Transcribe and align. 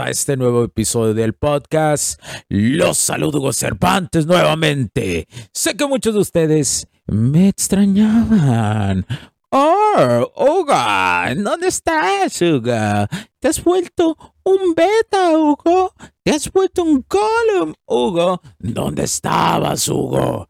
A 0.00 0.10
este 0.10 0.36
nuevo 0.36 0.64
episodio 0.64 1.12
del 1.12 1.32
podcast. 1.32 2.20
Los 2.48 2.98
saludo 2.98 3.52
Cervantes 3.52 4.26
nuevamente. 4.26 5.26
Sé 5.52 5.76
que 5.76 5.86
muchos 5.86 6.14
de 6.14 6.20
ustedes 6.20 6.86
me 7.06 7.48
extrañaban. 7.48 9.04
Oh, 9.50 10.32
Hugo, 10.36 11.42
¿dónde 11.42 11.68
estás, 11.68 12.40
Hugo? 12.40 13.06
¿Te 13.40 13.48
has 13.48 13.62
vuelto 13.64 14.16
un 14.44 14.74
beta, 14.74 15.36
Hugo? 15.36 15.92
¿Te 16.22 16.30
has 16.30 16.52
vuelto 16.52 16.84
un 16.84 17.02
column, 17.02 17.74
Hugo? 17.86 18.40
¿Dónde 18.58 19.04
estabas, 19.04 19.88
Hugo? 19.88 20.48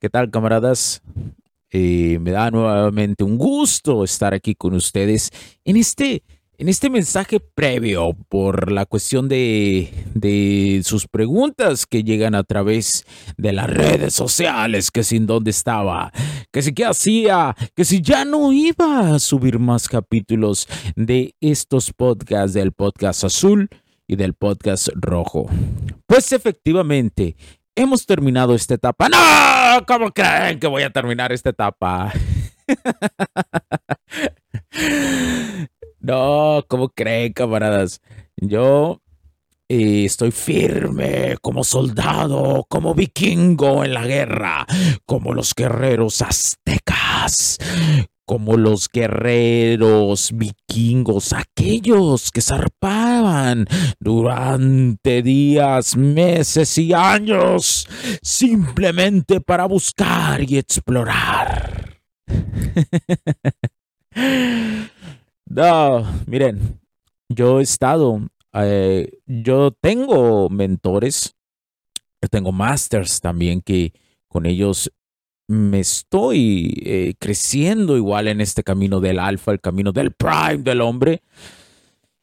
¿Qué 0.00 0.08
tal, 0.08 0.30
camaradas? 0.30 1.02
Eh, 1.70 2.18
me 2.20 2.30
da 2.30 2.50
nuevamente 2.50 3.24
un 3.24 3.36
gusto 3.36 4.02
estar 4.02 4.32
aquí 4.32 4.54
con 4.54 4.72
ustedes 4.74 5.30
en 5.64 5.76
este 5.76 6.22
en 6.58 6.68
este 6.68 6.90
mensaje 6.90 7.38
previo, 7.38 8.16
por 8.28 8.72
la 8.72 8.84
cuestión 8.84 9.28
de, 9.28 10.82
sus 10.84 11.06
preguntas 11.06 11.86
que 11.86 12.02
llegan 12.02 12.34
a 12.34 12.42
través 12.42 13.06
de 13.36 13.52
las 13.52 13.70
redes 13.70 14.12
sociales, 14.12 14.90
que 14.90 15.04
sin 15.04 15.26
dónde 15.26 15.52
estaba, 15.52 16.12
que 16.52 16.62
si 16.62 16.74
qué 16.74 16.84
hacía, 16.84 17.54
que 17.76 17.84
si 17.84 18.02
ya 18.02 18.24
no 18.24 18.52
iba 18.52 19.14
a 19.14 19.20
subir 19.20 19.60
más 19.60 19.88
capítulos 19.88 20.66
de 20.96 21.36
estos 21.40 21.92
podcasts, 21.92 22.54
del 22.54 22.72
podcast 22.72 23.22
azul 23.22 23.68
y 24.08 24.16
del 24.16 24.34
podcast 24.34 24.88
rojo. 24.96 25.48
Pues 26.06 26.32
efectivamente, 26.32 27.36
hemos 27.76 28.04
terminado 28.04 28.56
esta 28.56 28.74
etapa. 28.74 29.08
¡No! 29.08 29.86
¿Cómo 29.86 30.10
creen 30.10 30.58
que 30.58 30.66
voy 30.66 30.82
a 30.82 30.90
terminar 30.90 31.30
esta 31.30 31.50
etapa? 31.50 32.12
No, 36.08 36.64
¿cómo 36.68 36.88
creen, 36.88 37.34
camaradas? 37.34 38.00
Yo 38.36 39.02
eh, 39.68 40.06
estoy 40.06 40.30
firme 40.30 41.36
como 41.42 41.64
soldado, 41.64 42.64
como 42.70 42.94
vikingo 42.94 43.84
en 43.84 43.92
la 43.92 44.06
guerra, 44.06 44.66
como 45.04 45.34
los 45.34 45.54
guerreros 45.54 46.22
aztecas, 46.22 47.58
como 48.24 48.56
los 48.56 48.88
guerreros 48.88 50.30
vikingos, 50.32 51.34
aquellos 51.34 52.30
que 52.30 52.40
zarpaban 52.40 53.66
durante 54.00 55.20
días, 55.20 55.94
meses 55.94 56.78
y 56.78 56.94
años, 56.94 57.86
simplemente 58.22 59.42
para 59.42 59.66
buscar 59.66 60.50
y 60.50 60.56
explorar. 60.56 62.00
No, 65.50 66.06
miren, 66.26 66.78
yo 67.30 67.60
he 67.60 67.62
estado, 67.62 68.20
eh, 68.52 69.10
yo 69.24 69.70
tengo 69.70 70.50
mentores, 70.50 71.36
tengo 72.30 72.52
masters 72.52 73.20
también 73.20 73.62
que 73.62 73.94
con 74.28 74.44
ellos 74.44 74.92
me 75.46 75.80
estoy 75.80 76.82
eh, 76.84 77.14
creciendo 77.18 77.96
igual 77.96 78.28
en 78.28 78.42
este 78.42 78.62
camino 78.62 79.00
del 79.00 79.18
alfa, 79.18 79.52
el 79.52 79.60
camino 79.60 79.92
del 79.92 80.12
prime 80.12 80.58
del 80.58 80.82
hombre. 80.82 81.22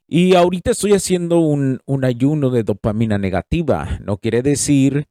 Y 0.07 0.35
ahorita 0.35 0.69
estoy 0.69 0.93
haciendo 0.93 1.39
un, 1.39 1.79
un 1.87 2.05
ayuno 2.05 2.51
de 2.51 2.61
dopamina 2.61 3.17
negativa. 3.17 3.97
No 4.03 4.17
quiere 4.17 4.43
decir 4.43 5.07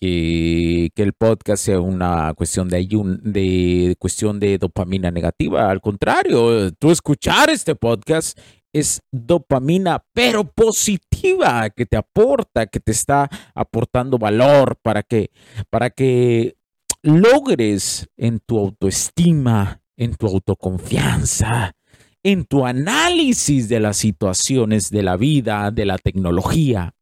que, 0.00 0.90
el 0.96 1.12
podcast 1.12 1.64
sea 1.64 1.80
una 1.80 2.34
cuestión 2.34 2.68
de, 2.68 2.86
de 3.22 3.96
cuestión 3.98 4.40
de 4.40 4.58
dopamina 4.58 5.10
negativa. 5.10 5.70
Al 5.70 5.80
contrario, 5.80 6.72
tú 6.72 6.90
escuchar 6.90 7.50
este 7.50 7.74
podcast 7.74 8.38
es 8.72 9.02
dopamina, 9.10 10.04
pero 10.12 10.44
positiva, 10.44 11.70
que 11.70 11.86
te 11.86 11.96
aporta, 11.96 12.66
que 12.66 12.80
te 12.80 12.92
está 12.92 13.28
aportando 13.54 14.18
valor 14.18 14.76
para 14.82 15.02
que, 15.02 15.30
para 15.70 15.90
que 15.90 16.56
logres 17.02 18.08
en 18.16 18.40
tu 18.40 18.58
autoestima, 18.58 19.82
en 19.96 20.14
tu 20.14 20.26
autoconfianza, 20.26 21.74
en 22.22 22.44
tu 22.44 22.64
análisis 22.66 23.68
de 23.68 23.80
las 23.80 23.96
situaciones 23.96 24.90
de 24.90 25.02
la 25.02 25.16
vida, 25.16 25.70
de 25.70 25.86
la 25.86 25.98
tecnología. 25.98 26.94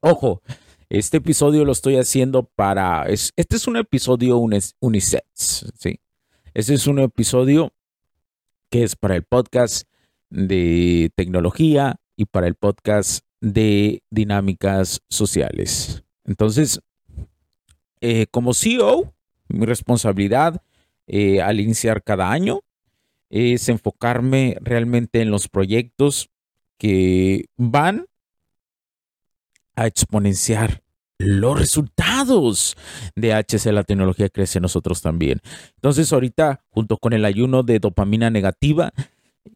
Ojo, 0.00 0.42
este 0.90 1.18
episodio 1.18 1.64
lo 1.64 1.72
estoy 1.72 1.96
haciendo 1.96 2.44
para... 2.44 3.04
este 3.08 3.56
es 3.56 3.66
un 3.66 3.76
episodio 3.76 4.38
unisex, 4.38 5.72
¿sí? 5.78 6.00
Este 6.54 6.74
es 6.74 6.86
un 6.86 6.98
episodio 6.98 7.72
que 8.70 8.84
es 8.84 8.96
para 8.96 9.14
el 9.14 9.22
podcast 9.22 9.86
de 10.30 11.10
tecnología 11.14 12.00
y 12.16 12.24
para 12.24 12.46
el 12.46 12.54
podcast 12.54 13.24
de 13.40 14.02
dinámicas 14.10 15.02
sociales. 15.08 16.04
Entonces, 16.24 16.80
eh, 18.00 18.26
como 18.30 18.54
CEO, 18.54 19.14
mi 19.48 19.66
responsabilidad 19.66 20.62
eh, 21.06 21.40
al 21.42 21.60
iniciar 21.60 22.02
cada 22.02 22.30
año 22.30 22.60
es 23.30 23.68
enfocarme 23.68 24.56
realmente 24.60 25.20
en 25.20 25.30
los 25.30 25.48
proyectos 25.48 26.30
que 26.78 27.46
van 27.56 28.07
a 29.78 29.86
exponenciar 29.86 30.82
los 31.18 31.58
resultados 31.58 32.76
de 33.16 33.32
HC 33.32 33.72
La 33.72 33.84
Tecnología 33.84 34.28
Crece 34.28 34.60
nosotros 34.60 35.02
también. 35.02 35.40
Entonces 35.76 36.12
ahorita, 36.12 36.64
junto 36.68 36.96
con 36.96 37.12
el 37.12 37.24
ayuno 37.24 37.62
de 37.62 37.78
dopamina 37.78 38.30
negativa 38.30 38.92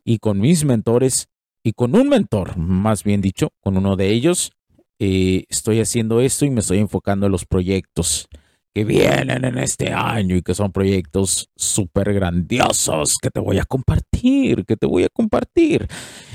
y 0.04 0.18
con 0.18 0.40
mis 0.40 0.64
mentores 0.64 1.28
y 1.62 1.72
con 1.72 1.94
un 1.94 2.08
mentor, 2.08 2.56
más 2.56 3.04
bien 3.04 3.20
dicho, 3.20 3.50
con 3.60 3.76
uno 3.76 3.96
de 3.96 4.10
ellos, 4.10 4.52
eh, 4.98 5.44
estoy 5.48 5.80
haciendo 5.80 6.20
esto 6.20 6.44
y 6.44 6.50
me 6.50 6.60
estoy 6.60 6.78
enfocando 6.78 7.26
en 7.26 7.32
los 7.32 7.44
proyectos 7.44 8.28
que 8.74 8.84
vienen 8.84 9.44
en 9.44 9.58
este 9.58 9.92
año 9.92 10.34
y 10.34 10.42
que 10.42 10.54
son 10.54 10.72
proyectos 10.72 11.50
súper 11.56 12.14
grandiosos 12.14 13.18
que 13.20 13.30
te 13.30 13.40
voy 13.40 13.58
a 13.58 13.64
compartir, 13.64 14.64
que 14.64 14.76
te 14.76 14.86
voy 14.86 15.04
a 15.04 15.08
compartir. 15.12 15.86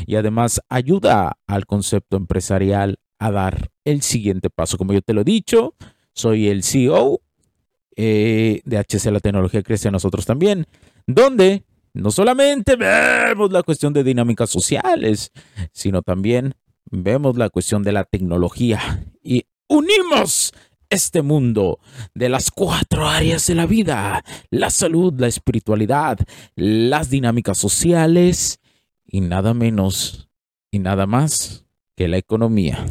Y 0.06 0.16
además 0.16 0.62
ayuda 0.70 1.38
al 1.48 1.66
concepto 1.66 2.16
empresarial 2.16 3.00
a 3.20 3.32
dar 3.32 3.70
el 3.86 4.02
siguiente 4.02 4.50
paso. 4.50 4.78
Como 4.78 4.94
yo 4.94 5.02
te 5.02 5.14
lo 5.14 5.22
he 5.22 5.26
dicho, 5.26 5.76
soy 6.14 6.48
el 6.48 6.64
CEO 6.64 7.22
eh, 7.96 8.62
de 8.66 8.78
HC 8.78 9.12
La 9.12 9.20
Tecnología 9.20 9.64
Crece 9.64 9.88
a 9.88 9.92
nosotros 9.92 10.26
también, 10.26 10.66
donde 11.06 11.64
no 11.94 12.12
solamente 12.12 12.76
vemos 12.76 13.52
la 13.52 13.64
cuestión 13.64 13.94
de 13.94 14.04
dinámicas 14.04 14.50
sociales, 14.50 15.32
sino 15.72 16.02
también 16.02 16.54
vemos 16.92 17.38
la 17.38 17.50
cuestión 17.50 17.84
de 17.84 17.92
la 17.92 18.04
tecnología 18.04 19.04
y 19.24 19.46
unimos 19.68 20.54
este 20.90 21.22
mundo 21.22 21.80
de 22.14 22.30
las 22.30 22.52
cuatro 22.52 23.08
áreas 23.08 23.48
de 23.48 23.56
la 23.56 23.66
vida, 23.66 24.24
la 24.50 24.70
salud, 24.70 25.14
la 25.18 25.28
espiritualidad, 25.28 26.20
las 26.56 27.10
dinámicas 27.10 27.58
sociales 27.58 28.60
y 29.06 29.22
nada 29.22 29.54
menos 29.54 30.30
y 30.72 30.80
nada 30.80 31.06
más 31.06 31.66
que 31.96 32.08
la 32.08 32.18
economía. 32.18 32.86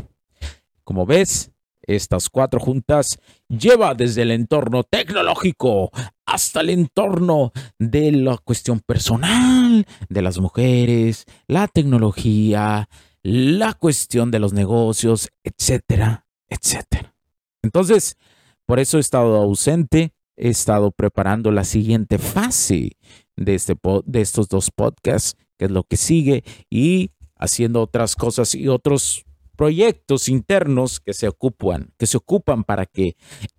Como 0.87 1.05
ves, 1.05 1.50
estas 1.83 2.31
cuatro 2.31 2.61
juntas 2.61 3.19
lleva 3.49 3.93
desde 3.94 4.23
el 4.23 4.31
entorno 4.31 4.85
tecnológico 4.85 5.91
hasta 6.25 6.61
el 6.61 6.71
entorno 6.71 7.50
de 7.77 8.12
la 8.12 8.38
cuestión 8.38 8.79
personal 8.79 9.85
de 10.09 10.23
las 10.23 10.38
mujeres, 10.38 11.25
la 11.49 11.67
tecnología, 11.67 12.88
la 13.25 13.73
cuestión 13.73 14.31
de 14.31 14.38
los 14.38 14.53
negocios, 14.53 15.29
etcétera, 15.43 16.25
etcétera. 16.49 17.17
Entonces, 17.65 18.17
por 18.65 18.79
eso 18.79 18.99
he 18.99 19.00
estado 19.00 19.38
ausente, 19.38 20.12
he 20.37 20.50
estado 20.50 20.93
preparando 20.93 21.50
la 21.50 21.65
siguiente 21.65 22.19
fase 22.19 22.93
de, 23.35 23.56
este, 23.56 23.75
de 24.05 24.21
estos 24.21 24.49
dos 24.49 24.71
podcasts, 24.71 25.37
que 25.59 25.65
es 25.65 25.71
lo 25.73 25.83
que 25.83 25.97
sigue, 25.97 26.44
y 26.71 27.11
haciendo 27.35 27.83
otras 27.83 28.15
cosas 28.15 28.55
y 28.55 28.69
otros 28.69 29.27
proyectos 29.56 30.29
internos 30.29 31.00
que 31.00 31.14
se 31.14 31.29
ocupan, 31.29 31.93
que 31.99 32.06
se 32.06 32.17
ocupan 32.17 32.64
para 32.64 32.87
que 32.87 33.17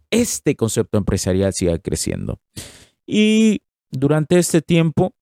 este 0.10 0.56
concepto 0.56 0.98
empresarial 0.98 1.54
siga 1.54 1.78
creciendo. 1.80 2.40
Y 3.06 3.62
durante 3.92 4.38
este 4.38 4.62
tiempo 4.62 5.14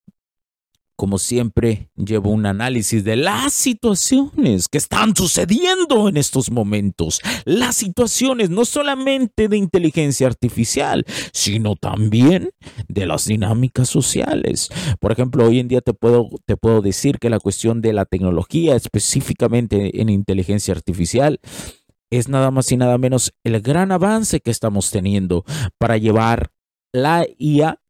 como 0.96 1.18
siempre, 1.18 1.90
llevo 1.96 2.32
un 2.32 2.46
análisis 2.46 3.04
de 3.04 3.18
las 3.18 3.54
situaciones 3.54 4.68
que 4.70 4.78
están 4.78 5.16
sucediendo 5.16 6.08
en 6.08 6.18
estos 6.18 6.52
momentos. 6.52 7.22
Las 7.44 7.76
situaciones 7.76 8.50
no 8.50 8.64
solamente 8.64 9.50
de 9.50 9.58
inteligencia 9.58 10.28
artificial, 10.28 11.06
sino 11.34 11.76
también 11.76 12.52
de 12.88 13.06
las 13.06 13.26
dinámicas 13.26 13.90
sociales. 13.90 14.70
Por 15.00 15.12
ejemplo, 15.12 15.46
hoy 15.46 15.60
en 15.60 15.68
día 15.68 15.82
te 15.82 15.94
puedo, 15.94 16.30
te 16.46 16.56
puedo 16.56 16.82
decir 16.82 17.20
que 17.20 17.30
la 17.30 17.40
cuestión 17.40 17.82
de 17.82 17.92
la 17.92 18.06
tecnología, 18.06 18.76
específicamente 18.76 20.02
en 20.02 20.10
inteligencia 20.10 20.74
artificial, 20.74 21.40
es 22.10 22.30
nada 22.30 22.52
más 22.52 22.72
y 22.72 22.78
nada 22.78 22.98
menos 22.98 23.34
el 23.44 23.60
gran 23.62 23.92
avance 23.92 24.40
que 24.40 24.52
estamos 24.52 24.92
teniendo 24.92 25.44
para 25.78 25.98
llevar 25.98 26.52
la 26.94 27.26
IA 27.38 27.82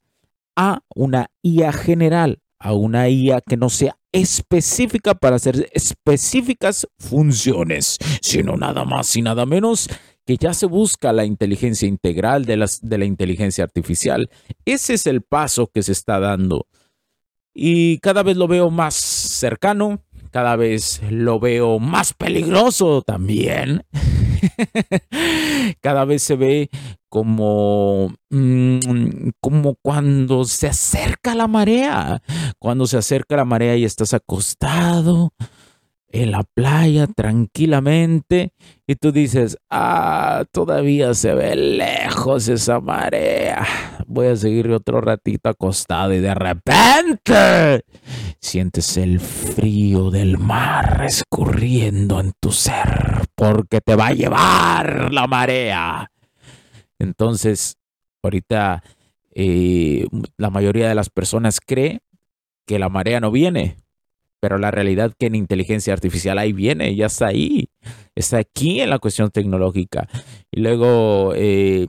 a 0.56 0.82
una 0.96 1.30
IA 1.44 1.72
general 1.74 2.40
a 2.66 2.74
una 2.74 3.08
IA 3.10 3.42
que 3.42 3.58
no 3.58 3.70
sea 3.70 3.96
específica 4.12 5.14
para 5.14 5.36
hacer 5.36 5.70
específicas 5.72 6.88
funciones, 6.98 8.00
sino 8.22 8.58
nada 8.58 8.86
más 8.86 9.16
y 9.16 9.22
nada 9.22 9.46
menos 9.46 9.88
que 10.26 10.38
ya 10.38 10.52
se 10.56 10.66
busca 10.66 11.14
la 11.14 11.26
inteligencia 11.26 11.88
integral 11.88 12.46
de, 12.46 12.66
de 12.82 12.98
la 12.98 13.06
inteligencia 13.06 13.64
artificial. 13.64 14.32
Ese 14.66 14.96
es 14.96 15.06
el 15.06 15.22
paso 15.22 15.68
que 15.68 15.84
se 15.84 15.92
está 15.92 16.20
dando. 16.20 16.66
Y 17.54 18.00
cada 18.00 18.24
vez 18.24 18.36
lo 18.36 18.48
veo 18.48 18.72
más 18.72 18.96
cercano, 18.96 20.04
cada 20.36 20.58
vez 20.58 21.02
lo 21.10 21.40
veo 21.40 21.80
más 21.80 22.12
peligroso 22.12 23.02
también. 23.04 23.86
cada 25.82 26.04
vez 26.04 26.24
se 26.24 26.36
ve 26.36 26.70
como, 27.08 28.14
mm, 28.30 29.30
como 29.40 29.76
cuando 29.82 30.44
se 30.44 30.68
acerca 30.68 31.36
la 31.36 31.48
marea, 31.48 32.22
cuando 32.60 32.86
se 32.86 32.98
acerca 32.98 33.38
la 33.38 33.46
marea 33.46 33.78
y 33.78 33.86
estás 33.86 34.14
acostado 34.14 35.32
en 36.10 36.32
la 36.32 36.44
playa 36.44 37.08
tranquilamente 37.08 38.52
y 38.86 38.96
tú 38.96 39.14
dices, 39.14 39.58
ah, 39.70 40.44
todavía 40.52 41.14
se 41.14 41.34
ve 41.34 41.56
lejos 41.56 42.50
esa 42.50 42.82
marea, 42.82 43.66
voy 44.16 44.28
a 44.28 44.36
seguir 44.38 44.72
otro 44.72 45.02
ratito 45.02 45.50
acostado 45.50 46.14
y 46.14 46.22
de 46.22 46.34
repente 46.34 47.84
sientes 48.40 48.96
el 48.96 49.20
frío 49.20 50.10
del 50.10 50.38
mar 50.38 51.04
escurriendo 51.06 52.22
en 52.22 52.32
tu 52.40 52.52
ser 52.52 53.26
porque 53.36 53.82
te 53.82 53.96
va 53.96 54.08
a 54.08 54.14
llevar 54.14 55.14
la 55.14 55.28
marea. 55.28 56.10
Entonces, 56.98 57.78
ahorita 58.24 58.82
eh, 59.32 60.08
la 60.38 60.50
mayoría 60.50 60.88
de 60.88 60.96
las 60.96 61.10
personas 61.10 61.60
cree 61.60 62.00
que 62.66 62.80
la 62.80 62.88
marea 62.88 63.20
no 63.20 63.32
viene, 63.32 63.76
pero 64.40 64.58
la 64.58 64.72
realidad 64.72 65.12
que 65.20 65.26
en 65.26 65.36
inteligencia 65.36 65.92
artificial 65.92 66.40
ahí 66.40 66.54
viene, 66.54 66.96
ya 66.96 67.08
está 67.08 67.28
ahí, 67.28 67.68
está 68.16 68.38
aquí 68.38 68.80
en 68.80 68.92
la 68.92 69.00
cuestión 69.00 69.30
tecnológica. 69.30 70.08
Y 70.52 70.62
luego 70.62 71.34
eh, 71.36 71.88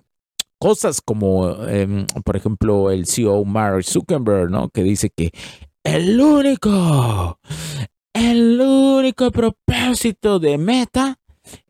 cosas 0.58 1.00
como, 1.00 1.64
em, 1.66 2.06
por 2.24 2.36
ejemplo, 2.36 2.90
el 2.90 3.06
CEO 3.06 3.44
Mark 3.44 3.84
Zuckerberg, 3.84 4.50
¿no? 4.50 4.68
Que 4.70 4.82
dice 4.82 5.10
que 5.10 5.30
el 5.84 6.20
único, 6.20 7.38
el 8.12 8.60
único 8.60 9.30
propósito 9.30 10.38
de 10.38 10.58
Meta 10.58 11.18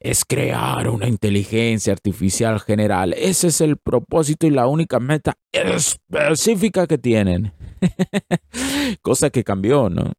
es 0.00 0.24
crear 0.24 0.88
una 0.88 1.08
inteligencia 1.08 1.92
artificial 1.92 2.60
general. 2.60 3.12
Ese 3.14 3.48
es 3.48 3.60
el 3.60 3.76
propósito 3.76 4.46
y 4.46 4.50
la 4.50 4.66
única 4.66 5.00
meta 5.00 5.34
específica 5.52 6.86
que 6.86 6.98
tienen. 6.98 7.52
Cosa 9.02 9.30
que 9.30 9.44
cambió, 9.44 9.90
¿no? 9.90 10.12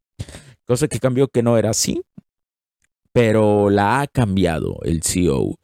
Cosa 0.66 0.88
que 0.88 1.00
cambió 1.00 1.28
que 1.28 1.44
no 1.44 1.58
era 1.58 1.70
así, 1.70 2.02
pero 3.14 3.70
la 3.70 4.02
ha 4.02 4.08
cambiado 4.08 4.80
el 4.84 5.02
CEO. 5.02 5.56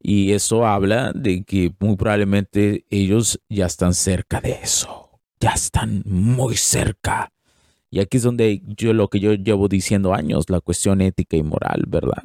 Y 0.00 0.32
eso 0.32 0.66
habla 0.66 1.12
de 1.14 1.44
que 1.44 1.72
muy 1.80 1.96
probablemente 1.96 2.84
ellos 2.90 3.40
ya 3.48 3.66
están 3.66 3.94
cerca 3.94 4.40
de 4.40 4.58
eso. 4.62 5.10
Ya 5.40 5.50
están 5.50 6.02
muy 6.06 6.56
cerca. 6.56 7.32
Y 7.90 8.00
aquí 8.00 8.18
es 8.18 8.22
donde 8.22 8.62
yo 8.66 8.92
lo 8.92 9.08
que 9.08 9.20
yo 9.20 9.34
llevo 9.34 9.68
diciendo 9.68 10.14
años, 10.14 10.48
la 10.48 10.60
cuestión 10.60 11.00
ética 11.00 11.36
y 11.36 11.42
moral, 11.42 11.84
¿verdad? 11.88 12.22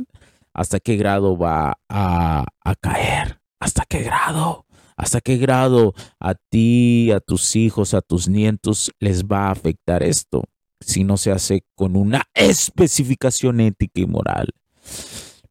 hasta 0.54 0.80
qué 0.80 0.96
grado 0.96 1.38
va 1.38 1.80
a, 1.90 2.46
caer, 2.82 3.42
hasta 3.60 3.86
qué 3.88 4.02
grado, 4.02 4.66
hasta 4.98 5.22
qué 5.22 5.38
grado 5.38 5.94
a 6.20 6.36
ti, 6.36 7.12
a 7.12 7.20
tus 7.20 7.56
hijos, 7.56 7.94
a 7.94 8.02
tus 8.02 8.28
nietos 8.28 8.92
les 9.00 9.26
va 9.26 9.48
a 9.48 9.52
afectar 9.52 10.04
esto 10.04 10.44
si 10.80 11.04
no 11.04 11.18
se 11.18 11.32
hace 11.32 11.64
con 11.76 11.96
una 11.96 12.24
especificación 12.34 13.60
ética 13.60 14.02
y 14.02 14.08
moral. 14.08 14.48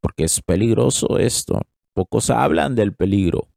Porque 0.00 0.25
es 0.25 0.40
peligroso 0.40 1.18
esto. 1.18 1.61
Pocos 1.94 2.30
hablan 2.30 2.75
del 2.75 2.94
peligro 2.94 3.49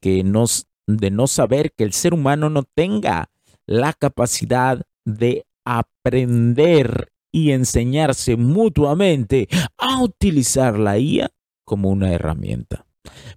que 0.00 0.24
nos, 0.24 0.66
de 0.86 1.10
no 1.10 1.26
saber 1.26 1.72
que 1.72 1.84
el 1.84 1.92
ser 1.92 2.14
humano 2.14 2.50
no 2.50 2.62
tenga 2.62 3.30
la 3.66 3.92
capacidad 3.92 4.82
de 5.04 5.46
aprender 5.64 7.12
y 7.32 7.52
enseñarse 7.52 8.36
mutuamente 8.36 9.48
a 9.78 10.02
utilizar 10.02 10.78
la 10.78 10.98
IA 10.98 11.30
como 11.64 11.90
una 11.90 12.12
herramienta. 12.12 12.86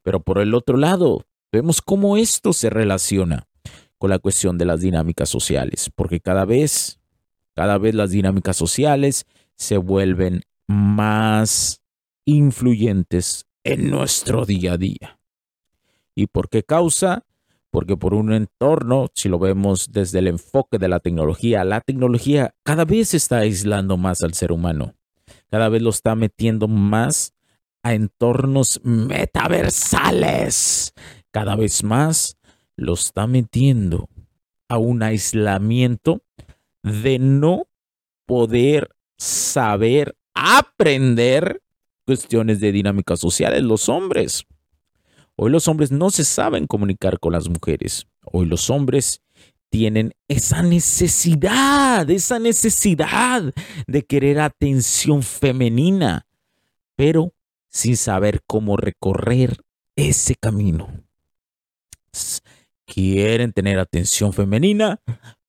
Pero 0.01 0.21
por 0.21 0.39
el 0.39 0.53
otro 0.55 0.77
lado, 0.77 1.25
vemos 1.51 1.81
cómo 1.81 2.17
esto 2.17 2.53
se 2.53 2.69
relaciona 2.69 3.47
con 3.97 4.09
la 4.09 4.19
cuestión 4.19 4.57
de 4.57 4.65
las 4.65 4.81
dinámicas 4.81 5.29
sociales, 5.29 5.91
porque 5.95 6.19
cada 6.19 6.45
vez, 6.45 7.00
cada 7.55 7.77
vez 7.77 7.93
las 7.95 8.09
dinámicas 8.09 8.57
sociales 8.57 9.25
se 9.55 9.77
vuelven 9.77 10.41
más 10.67 11.81
influyentes 12.25 13.45
en 13.63 13.89
nuestro 13.89 14.46
día 14.46 14.74
a 14.74 14.77
día. 14.77 15.20
¿Y 16.15 16.27
por 16.27 16.50
qué 16.50 16.63
causa? 16.63 17.25
porque 17.74 17.98
por 17.98 18.13
un 18.13 18.32
entorno, 18.32 19.08
si 19.15 19.27
lo 19.29 19.39
vemos 19.39 19.91
desde 19.91 20.20
el 20.20 20.27
enfoque 20.27 20.77
de 20.77 20.88
la 20.88 21.00
tecnología, 21.00 21.63
la 21.63 21.82
tecnología 21.82 22.53
cada 22.62 22.86
vez 22.86 23.15
está 23.15 23.39
aislando 23.39 23.98
más 23.98 24.22
al 24.22 24.36
ser 24.36 24.51
humano, 24.51 24.93
cada 25.50 25.70
vez 25.70 25.82
lo 25.82 25.89
está 25.89 26.13
metiendo 26.13 26.67
más 26.67 27.34
a 27.82 27.96
entornos 27.96 28.79
metaversales, 28.84 30.93
cada 31.32 31.55
vez 31.55 31.84
más 31.84 32.38
lo 32.75 32.93
está 32.93 33.25
metiendo 33.25 34.08
a 34.70 34.77
un 34.77 35.01
aislamiento 35.01 36.22
de 36.84 37.17
no 37.17 37.65
poder 38.27 38.89
saber 39.17 40.15
aprender 40.36 41.63
cuestiones 42.05 42.60
de 42.60 42.72
dinámicas 42.72 43.19
sociales 43.19 43.63
los 43.63 43.89
hombres. 43.89 44.45
Hoy 45.36 45.51
los 45.51 45.67
hombres 45.67 45.91
no 45.91 46.10
se 46.10 46.24
saben 46.24 46.67
comunicar 46.67 47.19
con 47.19 47.33
las 47.33 47.50
mujeres. 47.50 48.07
Hoy 48.24 48.45
los 48.45 48.69
hombres 48.69 49.22
tienen 49.69 50.13
esa 50.27 50.62
necesidad, 50.62 52.07
esa 52.10 52.38
necesidad 52.38 53.53
de 53.88 54.05
querer 54.05 54.39
atención 54.39 55.24
femenina, 55.24 56.27
pero 56.95 57.33
sin 57.69 57.98
saber 57.98 58.41
cómo 58.45 58.77
recorrer 58.77 59.57
ese 59.95 60.36
camino. 60.36 60.89
Quieren 62.86 63.51
tener 63.51 63.79
atención 63.79 64.31
femenina, 64.33 65.00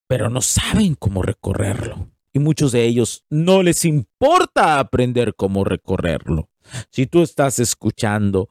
pero 0.06 0.30
no 0.30 0.40
saben 0.40 0.94
cómo 0.94 1.20
recorrerlo. 1.20 2.13
Y 2.34 2.40
muchos 2.40 2.72
de 2.72 2.84
ellos 2.84 3.24
no 3.30 3.62
les 3.62 3.84
importa 3.84 4.80
aprender 4.80 5.34
cómo 5.36 5.64
recorrerlo. 5.64 6.50
Si 6.90 7.06
tú 7.06 7.22
estás 7.22 7.60
escuchando 7.60 8.50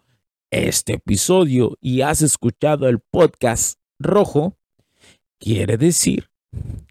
este 0.49 0.93
episodio 0.93 1.77
y 1.81 2.01
has 2.01 2.21
escuchado 2.21 2.87
el 2.87 2.99
podcast 2.99 3.79
rojo, 3.99 4.57
quiere 5.37 5.77
decir 5.77 6.29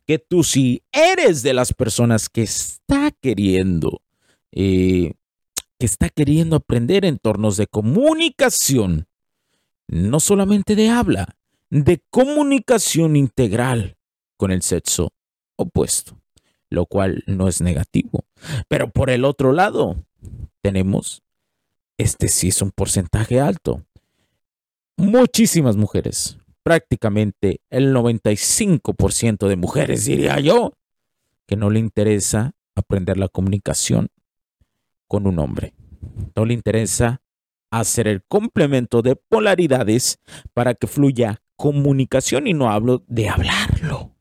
que 0.04 0.18
tú 0.18 0.44
sí 0.44 0.82
eres 0.92 1.42
de 1.42 1.54
las 1.54 1.72
personas 1.72 2.28
que 2.28 2.42
está 2.42 3.10
queriendo, 3.10 4.02
eh, 4.50 5.14
que 5.78 5.86
está 5.86 6.10
queriendo 6.10 6.56
aprender 6.56 7.06
entornos 7.06 7.56
de 7.56 7.68
comunicación, 7.68 9.08
no 9.88 10.20
solamente 10.20 10.76
de 10.76 10.90
habla, 10.90 11.36
de 11.70 12.02
comunicación 12.10 13.16
integral 13.16 13.96
con 14.36 14.50
el 14.50 14.60
sexo 14.60 15.14
opuesto, 15.56 16.21
lo 16.72 16.86
cual 16.86 17.22
no 17.26 17.48
es 17.48 17.60
negativo. 17.60 18.24
Pero 18.68 18.90
por 18.90 19.10
el 19.10 19.24
otro 19.24 19.52
lado, 19.52 20.04
tenemos, 20.60 21.22
este 21.98 22.28
sí 22.28 22.48
es 22.48 22.62
un 22.62 22.70
porcentaje 22.70 23.40
alto, 23.40 23.84
muchísimas 24.96 25.76
mujeres, 25.76 26.38
prácticamente 26.62 27.60
el 27.70 27.94
95% 27.94 29.48
de 29.48 29.56
mujeres, 29.56 30.04
diría 30.04 30.40
yo, 30.40 30.74
que 31.46 31.56
no 31.56 31.70
le 31.70 31.80
interesa 31.80 32.52
aprender 32.74 33.18
la 33.18 33.28
comunicación 33.28 34.08
con 35.06 35.26
un 35.26 35.38
hombre. 35.38 35.74
No 36.34 36.44
le 36.44 36.54
interesa 36.54 37.20
hacer 37.70 38.08
el 38.08 38.22
complemento 38.22 39.02
de 39.02 39.16
polaridades 39.16 40.18
para 40.54 40.74
que 40.74 40.86
fluya 40.86 41.42
comunicación 41.56 42.46
y 42.46 42.54
no 42.54 42.70
hablo 42.70 43.04
de 43.06 43.28
hablarlo. 43.28 44.11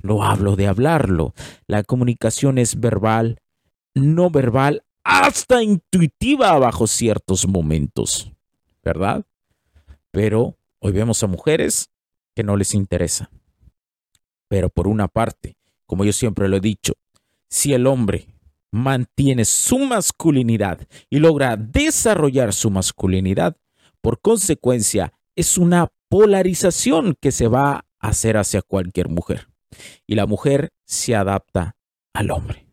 Lo 0.00 0.22
hablo 0.22 0.56
de 0.56 0.66
hablarlo. 0.66 1.34
La 1.66 1.82
comunicación 1.82 2.58
es 2.58 2.78
verbal, 2.80 3.40
no 3.94 4.30
verbal, 4.30 4.84
hasta 5.04 5.62
intuitiva 5.62 6.58
bajo 6.58 6.86
ciertos 6.86 7.46
momentos, 7.46 8.32
¿verdad? 8.82 9.24
Pero 10.10 10.56
Hoy 10.84 10.90
vemos 10.90 11.22
a 11.22 11.28
mujeres 11.28 11.90
que 12.34 12.42
no 12.42 12.56
les 12.56 12.74
interesa. 12.74 13.30
Pero 14.48 14.68
por 14.68 14.88
una 14.88 15.06
parte, 15.06 15.56
como 15.86 16.04
yo 16.04 16.12
siempre 16.12 16.48
lo 16.48 16.56
he 16.56 16.60
dicho, 16.60 16.94
si 17.48 17.72
el 17.72 17.86
hombre 17.86 18.26
mantiene 18.72 19.44
su 19.44 19.78
masculinidad 19.78 20.80
y 21.08 21.20
logra 21.20 21.56
desarrollar 21.56 22.52
su 22.52 22.68
masculinidad, 22.68 23.56
por 24.00 24.20
consecuencia 24.20 25.12
es 25.36 25.56
una 25.56 25.92
polarización 26.08 27.16
que 27.20 27.30
se 27.30 27.46
va 27.46 27.74
a 28.00 28.08
hacer 28.08 28.36
hacia 28.36 28.60
cualquier 28.60 29.08
mujer. 29.08 29.51
Y 30.06 30.14
la 30.14 30.26
mujer 30.26 30.72
se 30.84 31.14
adapta 31.14 31.76
al 32.12 32.30
hombre. 32.30 32.66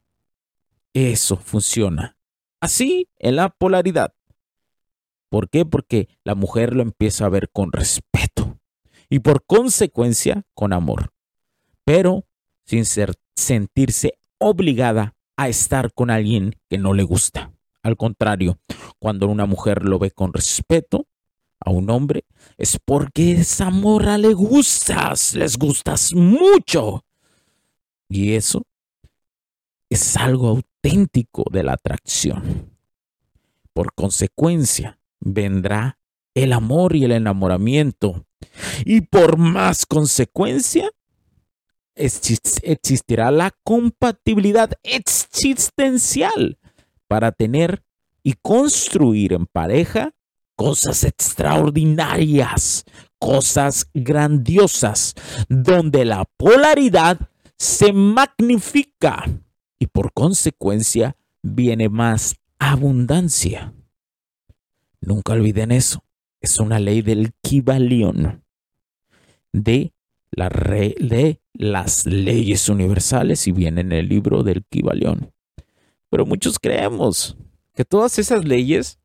Eso 0.94 1.38
funciona. 1.38 2.18
Así 2.60 3.08
en 3.18 3.36
la 3.36 3.50
polaridad. 3.50 4.14
¿Por 5.30 5.50
qué? 5.50 5.66
Porque 5.66 6.10
la 6.24 6.36
mujer 6.36 6.76
lo 6.76 6.82
empieza 6.82 7.26
a 7.26 7.30
ver 7.30 7.50
con 7.50 7.72
respeto 7.72 8.60
y 9.10 9.20
por 9.20 9.46
consecuencia 9.46 10.44
con 10.54 10.74
amor, 10.74 11.14
pero 11.84 12.26
sin 12.66 12.84
sentirse 13.36 14.14
obligada 14.38 15.16
a 15.38 15.50
estar 15.50 15.94
con 15.94 16.10
alguien 16.10 16.56
que 16.70 16.78
no 16.78 16.94
le 16.94 17.04
gusta. 17.04 17.52
Al 17.82 17.96
contrario, 17.98 18.60
cuando 19.00 19.28
una 19.28 19.46
mujer 19.46 19.86
lo 19.86 20.00
ve 20.00 20.12
con 20.12 20.34
respeto 20.34 21.08
a 21.60 21.72
un 21.72 21.90
hombre, 21.90 22.26
es 22.60 22.78
porque 22.78 23.32
esa 23.32 23.70
morra 23.70 24.18
le 24.18 24.34
gustas, 24.34 25.34
les 25.34 25.58
gustas 25.58 26.14
mucho. 26.14 27.06
Y 28.10 28.34
eso 28.34 28.64
es 29.90 30.18
algo 30.18 30.50
auténtico 30.50 31.46
de 31.50 31.64
la 31.64 31.74
atracción. 31.74 32.70
Por 33.72 33.94
consecuencia, 33.94 35.00
vendrá 35.22 36.00
el 36.34 36.52
amor 36.52 36.98
y 36.98 37.06
el 37.06 37.14
enamoramiento. 37.14 38.26
Y 38.84 39.02
por 39.02 39.38
más 39.38 39.86
consecuencia, 39.86 40.92
existirá 41.96 43.32
la 43.32 43.56
compatibilidad 43.64 44.74
existencial 44.84 46.60
para 47.08 47.32
tener 47.32 47.84
y 48.22 48.34
construir 48.34 49.32
en 49.32 49.46
pareja 49.46 50.14
cosas 50.60 51.06
extraordinarias, 51.06 52.84
cosas 53.18 53.90
grandiosas, 53.94 55.16
donde 55.48 56.04
la 56.04 56.26
polaridad 56.36 57.30
se 57.58 57.94
magnifica 57.94 59.24
y 59.80 59.88
por 59.88 60.12
consecuencia 60.12 61.16
viene 61.42 61.88
más 61.88 62.36
abundancia. 62.60 63.74
Nunca 65.00 65.32
olviden 65.32 65.72
eso. 65.72 66.04
Es 66.42 66.60
una 66.60 66.78
ley 66.78 67.04
del 67.04 67.32
Kibalión, 67.42 68.44
de, 69.54 69.94
de 70.34 71.42
las 71.54 72.06
leyes 72.06 72.68
universales 72.68 73.48
y 73.48 73.54
viene 73.54 73.80
en 73.80 73.94
el 73.94 74.10
libro 74.10 74.44
del 74.44 74.66
Kibalión. 74.66 75.32
Pero 76.10 76.26
muchos 76.26 76.60
creemos 76.60 77.38
que 77.74 77.86
todas 77.86 78.20
esas 78.20 78.44
leyes, 78.44 79.00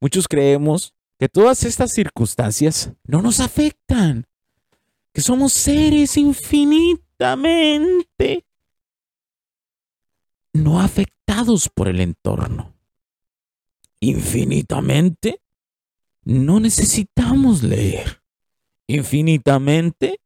muchos 0.00 0.28
creemos 0.28 0.94
que 1.18 1.28
todas 1.28 1.64
estas 1.64 1.90
circunstancias 1.92 2.92
no 3.04 3.22
nos 3.22 3.40
afectan, 3.40 4.26
que 5.12 5.20
somos 5.20 5.52
seres 5.52 6.16
infinitamente 6.16 8.46
no 10.52 10.80
afectados 10.80 11.68
por 11.68 11.88
el 11.88 12.00
entorno 12.00 12.74
infinitamente, 14.00 15.40
no 16.24 16.58
necesitamos 16.58 17.62
leer. 17.62 18.22
Infinitamente, 18.86 20.20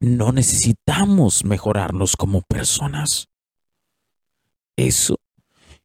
no 0.00 0.32
necesitamos 0.32 1.44
mejorarnos 1.44 2.16
como 2.16 2.42
personas. 2.42 3.28
Eso 4.76 5.16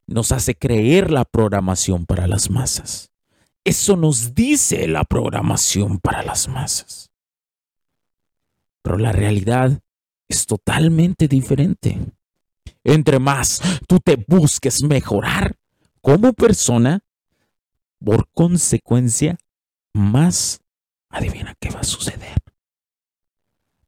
nos 0.07 0.31
hace 0.31 0.55
creer 0.55 1.11
la 1.11 1.25
programación 1.25 2.05
para 2.05 2.27
las 2.27 2.49
masas. 2.49 3.11
Eso 3.63 3.97
nos 3.97 4.33
dice 4.33 4.87
la 4.87 5.03
programación 5.03 5.99
para 5.99 6.23
las 6.23 6.47
masas. 6.47 7.11
Pero 8.81 8.97
la 8.97 9.11
realidad 9.11 9.81
es 10.29 10.45
totalmente 10.45 11.27
diferente. 11.27 11.99
Entre 12.83 13.19
más 13.19 13.61
tú 13.87 13.99
te 13.99 14.15
busques 14.27 14.81
mejorar, 14.81 15.57
como 16.01 16.31
persona, 16.31 17.01
por 17.99 18.29
consecuencia, 18.33 19.37
más, 19.93 20.61
adivina 21.09 21.53
qué 21.59 21.69
va 21.69 21.81
a 21.81 21.83
suceder. 21.83 22.37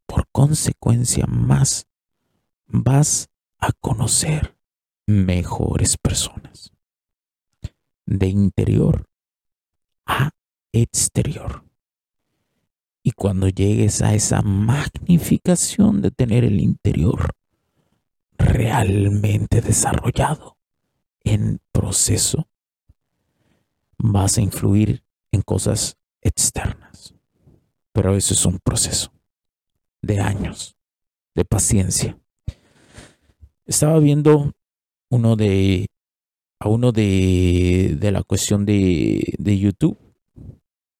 Por 0.05 0.27
consecuencia, 0.31 1.25
más 1.27 1.87
vas 2.67 3.29
a 3.59 3.71
conocer 3.71 4.58
mejores 5.09 5.97
personas. 5.97 6.71
De 8.05 8.27
interior 8.27 9.07
a 10.05 10.31
exterior. 10.71 11.63
Y 13.03 13.11
cuando 13.11 13.49
llegues 13.49 14.01
a 14.01 14.13
esa 14.13 14.41
magnificación 14.41 16.01
de 16.01 16.11
tener 16.11 16.43
el 16.43 16.59
interior 16.59 17.31
realmente 18.37 19.61
desarrollado, 19.61 20.57
en 21.23 21.59
proceso, 21.71 22.47
vas 23.97 24.37
a 24.37 24.41
influir 24.41 25.03
en 25.31 25.41
cosas 25.41 25.97
externas. 26.21 27.13
Pero 27.91 28.15
eso 28.15 28.33
es 28.33 28.45
un 28.45 28.59
proceso 28.59 29.11
de 30.01 30.19
años, 30.19 30.75
de 31.35 31.45
paciencia. 31.45 32.17
Estaba 33.65 33.99
viendo 33.99 34.53
uno 35.09 35.35
de 35.35 35.87
a 36.61 36.67
uno 36.67 36.91
de, 36.91 37.95
de 37.97 38.11
la 38.11 38.23
cuestión 38.23 38.65
de, 38.65 39.33
de 39.37 39.57
YouTube. 39.57 39.97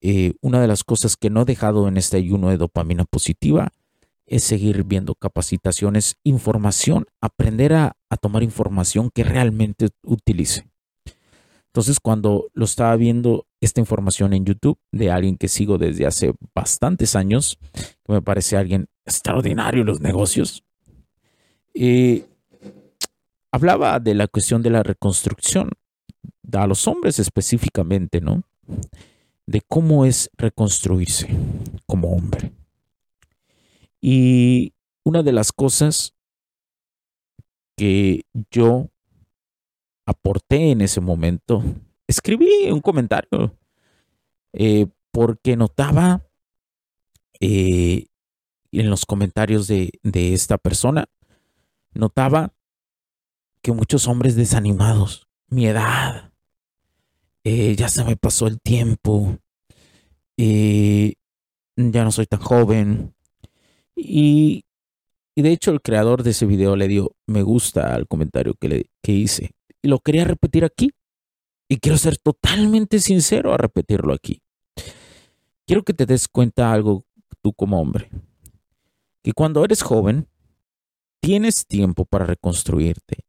Eh, 0.01 0.33
una 0.39 0.61
de 0.61 0.67
las 0.67 0.85
cosas 0.85 1.17
que 1.17 1.29
no 1.29 1.41
he 1.41 1.45
dejado 1.45 1.89
en 1.89 1.97
este 1.97 2.15
ayuno 2.15 2.49
de 2.49 2.57
dopamina 2.57 3.03
positiva 3.03 3.73
es 4.29 4.43
seguir 4.43 4.83
viendo 4.83 5.15
capacitaciones, 5.15 6.15
información, 6.23 7.07
aprender 7.19 7.73
a, 7.73 7.95
tomar 8.21 8.43
información 8.43 9.09
que 9.13 9.23
realmente 9.23 9.89
utilice. 10.03 10.69
Entonces, 11.67 11.99
cuando 11.99 12.49
lo 12.53 12.65
estaba 12.65 12.95
viendo 12.95 13.47
esta 13.59 13.79
información 13.79 14.33
en 14.33 14.45
YouTube 14.45 14.77
de 14.91 15.11
alguien 15.11 15.37
que 15.37 15.47
sigo 15.47 15.77
desde 15.77 16.05
hace 16.05 16.33
bastantes 16.53 17.15
años, 17.15 17.57
que 17.73 18.13
me 18.13 18.21
parece 18.21 18.55
alguien 18.55 18.87
extraordinario 19.05 19.81
en 19.81 19.87
los 19.87 19.99
negocios, 19.99 20.63
eh, 21.73 22.25
hablaba 23.51 23.99
de 23.99 24.15
la 24.15 24.27
cuestión 24.27 24.61
de 24.61 24.69
la 24.69 24.83
reconstrucción, 24.83 25.71
a 26.51 26.67
los 26.67 26.87
hombres 26.87 27.19
específicamente, 27.19 28.21
¿no? 28.21 28.43
De 29.45 29.61
cómo 29.61 30.05
es 30.05 30.29
reconstruirse 30.37 31.27
como 31.85 32.11
hombre. 32.11 32.51
Y 34.01 34.73
una 35.03 35.23
de 35.23 35.31
las 35.31 35.51
cosas 35.51 36.13
que 37.75 38.25
yo 38.51 38.89
aporté 40.09 40.71
en 40.71 40.81
ese 40.81 40.99
momento. 40.99 41.63
Escribí 42.07 42.69
un 42.71 42.81
comentario 42.81 43.55
eh, 44.53 44.87
porque 45.11 45.55
notaba 45.55 46.23
eh, 47.39 48.07
en 48.71 48.89
los 48.89 49.05
comentarios 49.05 49.67
de, 49.67 49.91
esta 50.03 50.57
persona, 50.57 51.07
notaba 51.93 52.53
que 53.61 53.71
muchos 53.71 54.07
hombres 54.07 54.35
desanimados, 54.35 55.27
mi 55.47 55.67
edad, 55.67 56.31
eh, 57.43 57.75
ya 57.75 57.89
se 57.89 58.03
me 58.03 58.15
pasó 58.15 58.47
el 58.47 58.59
tiempo, 58.61 59.37
ya 60.37 62.03
no 62.03 62.11
soy 62.11 62.25
tan 62.25 62.39
joven. 62.39 63.13
Y, 63.95 64.65
de 65.35 65.51
hecho 65.51 65.71
el 65.71 65.81
creador 65.81 66.23
de 66.23 66.31
ese 66.31 66.45
video 66.45 66.75
le 66.75 66.89
dio 66.89 67.15
me 67.25 67.43
gusta 67.43 67.95
al 67.95 68.07
comentario 68.07 68.55
que, 68.55 68.67
le, 68.67 68.89
que 69.01 69.13
hice. 69.13 69.51
Y 69.81 69.87
lo 69.87 69.99
quería 69.99 70.25
repetir 70.25 70.65
aquí. 70.65 70.91
Y 71.69 71.77
quiero 71.77 71.97
ser 71.97 72.17
totalmente 72.17 72.99
sincero 72.99 73.53
a 73.53 73.57
repetirlo 73.57 74.13
aquí. 74.13 74.41
Quiero 75.65 75.83
que 75.83 75.93
te 75.93 76.05
des 76.05 76.27
cuenta 76.27 76.73
algo 76.73 77.05
tú 77.41 77.53
como 77.53 77.79
hombre. 77.79 78.09
Que 79.21 79.33
cuando 79.33 79.63
eres 79.63 79.83
joven, 79.83 80.27
tienes 81.21 81.67
tiempo 81.67 82.05
para 82.05 82.25
reconstruirte. 82.25 83.28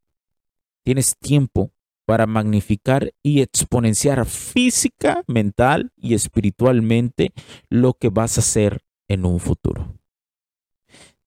Tienes 0.91 1.17
tiempo 1.19 1.71
para 2.05 2.27
magnificar 2.27 3.15
y 3.23 3.43
exponenciar 3.43 4.27
física, 4.27 5.23
mental 5.29 5.93
y 5.97 6.15
espiritualmente 6.15 7.33
lo 7.69 7.95
que 7.95 8.09
vas 8.09 8.37
a 8.37 8.41
hacer 8.41 8.83
en 9.07 9.25
un 9.25 9.39
futuro. 9.39 9.95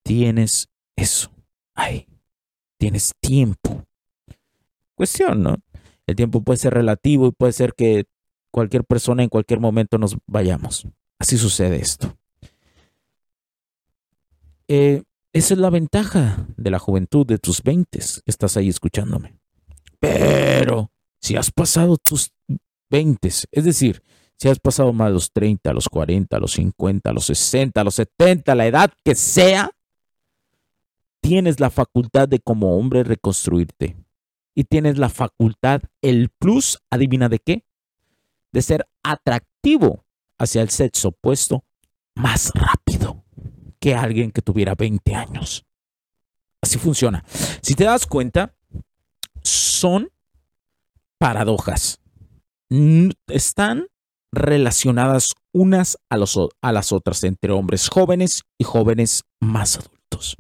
Tienes 0.04 0.68
eso. 0.98 1.32
Ahí. 1.76 2.10
Tienes 2.78 3.14
tiempo. 3.22 3.86
Cuestión, 4.96 5.42
¿no? 5.42 5.56
El 6.08 6.18
tiempo 6.18 6.42
puede 6.44 6.58
ser 6.58 6.74
relativo 6.74 7.28
y 7.28 7.32
puede 7.32 7.54
ser 7.54 7.74
que 7.74 8.04
cualquier 8.52 8.84
persona 8.84 9.24
en 9.24 9.30
cualquier 9.30 9.62
momento 9.62 9.98
nos 9.98 10.18
vayamos. 10.28 10.86
Así 11.20 11.38
sucede 11.38 11.78
esto. 11.78 12.18
Eh, 14.68 15.04
esa 15.32 15.54
es 15.54 15.60
la 15.62 15.70
ventaja 15.70 16.48
de 16.58 16.70
la 16.70 16.80
juventud 16.80 17.26
de 17.26 17.38
tus 17.38 17.64
20. 17.64 17.98
Estás 18.26 18.58
ahí 18.58 18.68
escuchándome. 18.68 19.42
Pero 20.04 20.92
si 21.22 21.38
has 21.38 21.50
pasado 21.50 21.96
tus 21.96 22.34
20, 22.90 23.26
es 23.26 23.64
decir, 23.64 24.04
si 24.38 24.50
has 24.50 24.60
pasado 24.60 24.92
más 24.92 25.14
los 25.14 25.32
30, 25.32 25.72
los 25.72 25.88
40, 25.88 26.40
los 26.40 26.52
50, 26.52 27.14
los 27.14 27.26
60, 27.28 27.82
los 27.86 27.96
70, 27.96 28.54
la 28.54 28.68
edad 28.68 28.92
que 29.06 29.16
sea, 29.16 29.72
tienes 31.22 31.62
la 31.62 31.70
facultad 31.70 32.28
de 32.28 32.40
como 32.40 32.78
hombre 32.78 33.06
reconstruirte. 33.06 33.96
Y 34.54 34.66
tienes 34.66 34.98
la 34.98 35.08
facultad, 35.08 35.84
el 36.02 36.30
plus, 36.38 36.80
adivina 36.90 37.30
de 37.30 37.40
qué, 37.40 37.64
de 38.52 38.62
ser 38.62 38.86
atractivo 39.04 40.04
hacia 40.38 40.62
el 40.62 40.70
sexo 40.70 41.08
opuesto 41.08 41.64
más 42.14 42.52
rápido 42.54 43.24
que 43.80 43.96
alguien 43.96 44.32
que 44.32 44.42
tuviera 44.42 44.76
20 44.76 45.16
años. 45.16 45.66
Así 46.62 46.78
funciona. 46.78 47.24
Si 47.62 47.74
te 47.74 47.86
das 47.86 48.06
cuenta, 48.06 48.54
son 49.44 50.10
paradojas. 51.18 52.00
Están 53.28 53.88
relacionadas 54.32 55.34
unas 55.52 55.98
a, 56.10 56.18
a 56.62 56.72
las 56.72 56.92
otras 56.92 57.24
entre 57.24 57.52
hombres 57.52 57.88
jóvenes 57.90 58.44
y 58.58 58.64
jóvenes 58.64 59.24
más 59.40 59.78
adultos. 59.78 60.36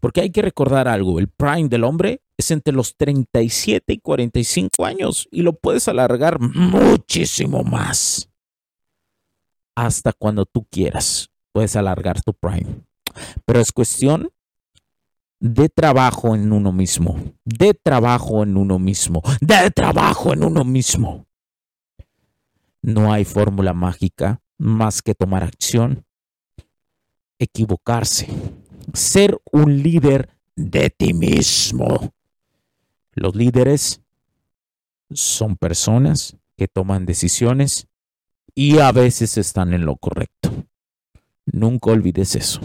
Porque 0.00 0.20
hay 0.20 0.30
que 0.30 0.42
recordar 0.42 0.88
algo, 0.88 1.18
el 1.18 1.28
prime 1.28 1.68
del 1.68 1.84
hombre 1.84 2.22
es 2.36 2.50
entre 2.50 2.74
los 2.74 2.96
37 2.96 3.92
y 3.92 3.98
45 3.98 4.84
años 4.84 5.28
y 5.30 5.42
lo 5.42 5.54
puedes 5.54 5.88
alargar 5.88 6.38
muchísimo 6.40 7.62
más. 7.62 8.28
Hasta 9.74 10.12
cuando 10.12 10.46
tú 10.46 10.66
quieras, 10.70 11.30
puedes 11.52 11.76
alargar 11.76 12.22
tu 12.22 12.32
prime. 12.34 12.82
Pero 13.44 13.60
es 13.60 13.72
cuestión 13.72 14.30
de 15.40 15.68
trabajo 15.68 16.34
en 16.34 16.52
uno 16.52 16.72
mismo, 16.72 17.20
de 17.44 17.74
trabajo 17.74 18.42
en 18.42 18.56
uno 18.56 18.78
mismo, 18.78 19.22
de 19.40 19.70
trabajo 19.70 20.32
en 20.32 20.44
uno 20.44 20.64
mismo. 20.64 21.26
No 22.82 23.12
hay 23.12 23.24
fórmula 23.24 23.72
mágica 23.72 24.40
más 24.58 25.02
que 25.02 25.14
tomar 25.14 25.42
acción, 25.42 26.04
equivocarse, 27.38 28.28
ser 28.94 29.38
un 29.52 29.82
líder 29.82 30.30
de 30.54 30.90
ti 30.90 31.12
mismo. 31.12 32.12
Los 33.12 33.34
líderes 33.34 34.00
son 35.10 35.56
personas 35.56 36.36
que 36.56 36.68
toman 36.68 37.06
decisiones 37.06 37.88
y 38.54 38.78
a 38.78 38.90
veces 38.92 39.36
están 39.36 39.74
en 39.74 39.84
lo 39.84 39.96
correcto. 39.96 40.50
Nunca 41.44 41.90
olvides 41.90 42.34
eso. 42.34 42.60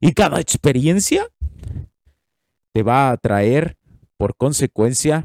Y 0.00 0.12
cada 0.14 0.40
experiencia 0.40 1.28
te 2.72 2.82
va 2.82 3.10
a 3.10 3.16
traer 3.16 3.76
por 4.16 4.36
consecuencia 4.36 5.24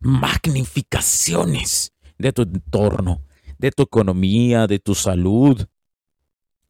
magnificaciones 0.00 1.92
de 2.18 2.32
tu 2.32 2.42
entorno, 2.42 3.22
de 3.58 3.70
tu 3.72 3.82
economía, 3.82 4.66
de 4.66 4.78
tu 4.78 4.94
salud, 4.94 5.66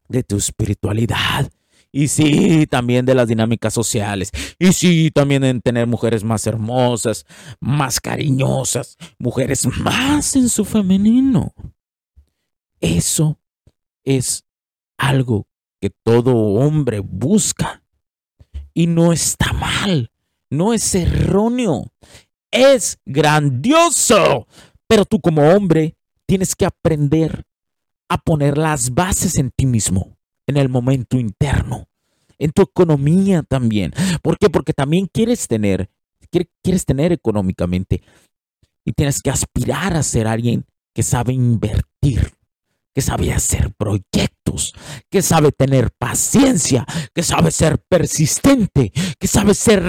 de 0.09 0.23
tu 0.23 0.37
espiritualidad. 0.37 1.51
Y 1.93 2.09
sí, 2.09 2.67
también 2.67 3.07
de 3.07 3.15
las 3.15 3.29
dinámicas 3.29 3.73
sociales. 3.73 4.31
Y 4.59 4.73
sí, 4.73 5.11
también 5.11 5.45
en 5.45 5.63
tener 5.63 5.87
mujeres 5.87 6.25
más 6.25 6.47
hermosas, 6.47 7.25
más 7.59 8.01
cariñosas, 8.01 8.97
mujeres 9.19 9.67
más 9.67 10.37
en 10.37 10.49
su 10.49 10.65
femenino. 10.65 11.55
Eso 12.81 13.39
es 14.05 14.45
algo 14.99 15.47
que 15.81 15.91
todo 15.91 16.35
hombre 16.35 17.01
busca. 17.01 17.83
Y 18.77 18.89
no 18.89 19.11
está 19.11 19.55
mal, 19.55 20.11
no 20.51 20.75
es 20.75 20.95
erróneo, 20.95 21.87
es 22.51 22.99
grandioso. 23.07 24.47
Pero 24.87 25.07
tú 25.07 25.19
como 25.19 25.49
hombre 25.49 25.97
tienes 26.27 26.55
que 26.55 26.67
aprender 26.67 27.47
a 28.11 28.19
poner 28.19 28.59
las 28.59 28.93
bases 28.93 29.39
en 29.39 29.51
ti 29.51 29.65
mismo, 29.65 30.19
en 30.47 30.59
el 30.59 30.69
momento 30.69 31.19
interno, 31.19 31.89
en 32.39 32.53
tu 32.53 32.61
economía 32.61 33.43
también. 33.43 33.95
¿Por 34.21 34.37
qué? 34.37 34.51
Porque 34.51 34.75
también 34.75 35.09
quieres 35.11 35.49
tener, 35.49 35.89
quieres 36.63 36.85
tener 36.85 37.13
económicamente 37.13 38.03
y 38.85 38.93
tienes 38.93 39.23
que 39.23 39.31
aspirar 39.31 39.97
a 39.97 40.03
ser 40.03 40.27
alguien 40.27 40.67
que 40.93 41.03
sabe 41.03 41.33
invertir, 41.33 42.31
que 42.97 43.03
sabe 43.03 43.31
hacer 43.31 43.75
proyectos, 43.75 44.73
que 45.11 45.21
sabe 45.21 45.53
tener 45.53 45.91
paciencia, 45.91 46.87
que 47.15 47.23
sabe 47.23 47.51
ser 47.51 47.79
persistente, 47.79 48.91
que 49.19 49.29
sabe 49.29 49.53
ser 49.53 49.83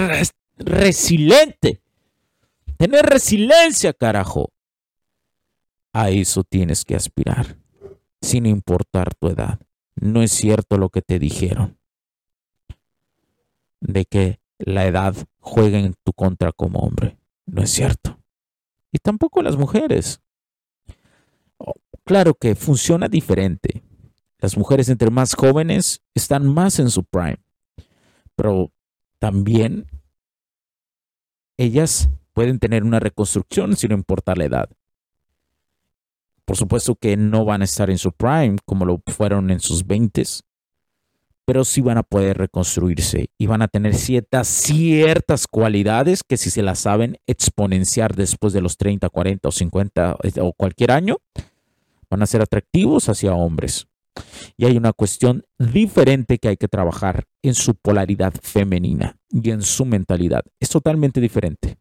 resiliente. 0.58 1.80
Tener 2.76 3.06
resiliencia, 3.06 3.94
carajo. 3.94 4.50
A 5.94 6.10
eso 6.10 6.44
tienes 6.44 6.84
que 6.84 6.96
aspirar, 6.96 7.56
sin 8.20 8.44
importar 8.44 9.14
tu 9.14 9.28
edad. 9.28 9.58
No 9.94 10.22
es 10.22 10.30
cierto 10.30 10.76
lo 10.76 10.90
que 10.90 11.00
te 11.00 11.18
dijeron 11.18 11.78
de 13.80 14.04
que 14.04 14.38
la 14.58 14.84
edad 14.84 15.16
juega 15.40 15.78
en 15.78 15.94
tu 16.04 16.12
contra 16.12 16.52
como 16.52 16.80
hombre. 16.80 17.16
No 17.46 17.62
es 17.62 17.70
cierto. 17.70 18.18
Y 18.92 18.98
tampoco 18.98 19.40
las 19.40 19.56
mujeres. 19.56 20.20
Claro 22.08 22.32
que 22.32 22.54
funciona 22.54 23.06
diferente. 23.06 23.82
Las 24.38 24.56
mujeres 24.56 24.88
entre 24.88 25.10
más 25.10 25.34
jóvenes 25.34 26.00
están 26.14 26.46
más 26.48 26.78
en 26.78 26.88
su 26.88 27.04
prime, 27.04 27.36
pero 28.34 28.72
también 29.18 29.84
ellas 31.58 32.08
pueden 32.32 32.60
tener 32.60 32.82
una 32.82 32.98
reconstrucción 32.98 33.76
sin 33.76 33.92
importar 33.92 34.38
la 34.38 34.46
edad. 34.46 34.70
Por 36.46 36.56
supuesto 36.56 36.94
que 36.94 37.18
no 37.18 37.44
van 37.44 37.60
a 37.60 37.66
estar 37.66 37.90
en 37.90 37.98
su 37.98 38.10
prime 38.10 38.56
como 38.64 38.86
lo 38.86 39.02
fueron 39.08 39.50
en 39.50 39.60
sus 39.60 39.86
20, 39.86 40.22
pero 41.44 41.62
sí 41.62 41.82
van 41.82 41.98
a 41.98 42.04
poder 42.04 42.38
reconstruirse 42.38 43.28
y 43.36 43.46
van 43.48 43.60
a 43.60 43.68
tener 43.68 43.94
ciertas, 43.94 44.48
ciertas 44.48 45.46
cualidades 45.46 46.22
que 46.26 46.38
si 46.38 46.48
se 46.48 46.62
las 46.62 46.78
saben 46.78 47.18
exponenciar 47.26 48.16
después 48.16 48.54
de 48.54 48.62
los 48.62 48.78
30, 48.78 49.10
40 49.10 49.46
o 49.46 49.52
50 49.52 50.16
eh, 50.22 50.40
o 50.40 50.54
cualquier 50.54 50.92
año, 50.92 51.18
van 52.10 52.22
a 52.22 52.26
ser 52.26 52.42
atractivos 52.42 53.08
hacia 53.08 53.34
hombres. 53.34 53.88
Y 54.56 54.64
hay 54.64 54.76
una 54.76 54.92
cuestión 54.92 55.44
diferente 55.58 56.38
que 56.38 56.48
hay 56.48 56.56
que 56.56 56.68
trabajar 56.68 57.24
en 57.42 57.54
su 57.54 57.74
polaridad 57.74 58.34
femenina 58.42 59.16
y 59.30 59.50
en 59.50 59.62
su 59.62 59.84
mentalidad. 59.84 60.42
Es 60.58 60.70
totalmente 60.70 61.20
diferente. 61.20 61.78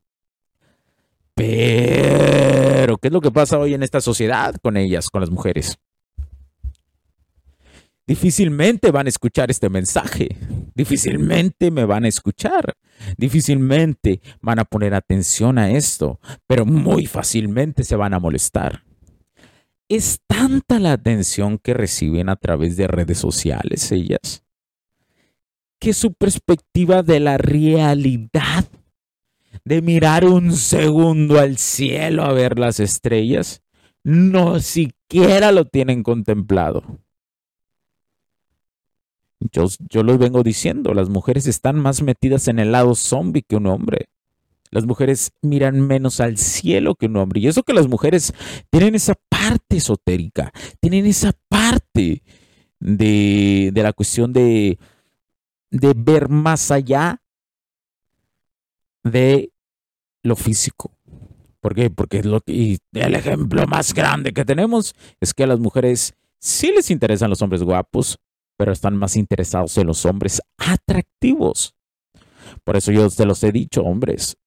Pero, 1.33 2.97
¿qué 2.97 3.07
es 3.07 3.13
lo 3.13 3.21
que 3.21 3.31
pasa 3.31 3.57
hoy 3.57 3.73
en 3.73 3.83
esta 3.83 4.01
sociedad 4.01 4.55
con 4.61 4.77
ellas, 4.77 5.09
con 5.09 5.21
las 5.21 5.29
mujeres? 5.29 5.79
difícilmente 8.07 8.89
van 8.91 9.05
a 9.05 9.09
escuchar 9.09 9.51
este 9.51 9.69
mensaje, 9.69 10.29
difícilmente 10.73 11.69
me 11.69 11.85
van 11.85 12.05
a 12.05 12.07
escuchar, 12.07 12.77
difícilmente 13.17 14.21
van 14.41 14.59
a 14.59 14.65
poner 14.65 14.93
atención 14.93 15.57
a 15.57 15.71
esto, 15.71 16.19
pero 16.47 16.65
muy 16.65 17.05
fácilmente 17.05 17.83
se 17.83 17.97
van 17.97 18.13
a 18.13 18.19
molestar. 18.19 18.86
Es 19.89 20.19
tanta 20.27 20.79
la 20.79 20.91
atención 20.91 21.57
que 21.57 21.73
reciben 21.73 22.27
a 22.27 22.35
través 22.35 22.75
de 22.75 22.87
redes 22.87 23.17
sociales 23.17 23.91
ellas, 23.91 24.43
que 25.79 25.93
su 25.93 26.13
perspectiva 26.13 27.03
de 27.03 27.21
la 27.21 27.37
realidad, 27.37 28.65
de 29.63 29.81
mirar 29.81 30.25
un 30.25 30.53
segundo 30.53 31.39
al 31.39 31.57
cielo 31.57 32.23
a 32.23 32.33
ver 32.33 32.59
las 32.59 32.81
estrellas, 32.81 33.61
no 34.03 34.59
siquiera 34.59 35.53
lo 35.53 35.65
tienen 35.65 36.03
contemplado. 36.03 36.83
Yo, 39.39 39.67
yo 39.89 40.03
lo 40.03 40.17
vengo 40.17 40.43
diciendo, 40.43 40.93
las 40.93 41.09
mujeres 41.09 41.47
están 41.47 41.79
más 41.79 42.01
metidas 42.01 42.49
en 42.49 42.59
el 42.59 42.73
lado 42.73 42.93
zombie 42.95 43.43
que 43.43 43.55
un 43.55 43.67
hombre. 43.67 44.09
Las 44.69 44.85
mujeres 44.85 45.31
miran 45.41 45.81
menos 45.81 46.19
al 46.19 46.37
cielo 46.37 46.95
que 46.95 47.07
un 47.07 47.17
hombre. 47.17 47.39
Y 47.39 47.47
eso 47.47 47.63
que 47.63 47.73
las 47.73 47.87
mujeres 47.87 48.33
tienen 48.69 48.95
esa 48.95 49.15
parte 49.29 49.77
esotérica, 49.77 50.51
tienen 50.79 51.05
esa 51.05 51.33
parte 51.47 52.23
de, 52.79 53.71
la 53.73 53.93
cuestión 53.93 54.33
de, 54.33 54.77
de 55.71 55.93
ver 55.95 56.29
más 56.29 56.71
allá 56.71 57.21
de 59.03 59.51
lo 60.23 60.35
físico. 60.35 60.91
¿Por 61.59 61.75
qué? 61.75 61.89
Porque 61.89 62.23
lo 62.23 62.41
y 62.45 62.77
el 62.93 63.15
ejemplo 63.15 63.65
más 63.67 63.93
grande 63.93 64.33
que 64.33 64.45
tenemos 64.45 64.95
es 65.19 65.33
que 65.33 65.43
a 65.43 65.47
las 65.47 65.59
mujeres 65.59 66.13
sí 66.39 66.71
les 66.71 66.91
interesan 66.91 67.29
los 67.29 67.41
hombres 67.41 67.63
guapos, 67.63 68.19
pero 68.57 68.71
están 68.71 68.95
más 68.95 69.15
interesados 69.15 69.77
en 69.77 69.87
los 69.87 70.05
hombres 70.05 70.41
atractivos. 70.57 71.75
Por 72.63 72.77
eso 72.77 72.91
yo 72.91 73.09
te 73.09 73.25
los 73.25 73.43
he 73.43 73.51
dicho, 73.51 73.83
hombres, 73.83 74.37